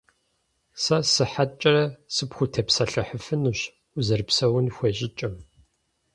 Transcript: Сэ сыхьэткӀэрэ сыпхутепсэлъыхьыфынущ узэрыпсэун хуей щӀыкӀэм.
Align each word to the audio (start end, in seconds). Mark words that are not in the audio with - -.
Сэ 0.81 0.97
сыхьэткӀэрэ 1.13 1.85
сыпхутепсэлъыхьыфынущ 2.15 3.59
узэрыпсэун 3.97 4.67
хуей 4.75 4.93
щӀыкӀэм. 4.97 5.35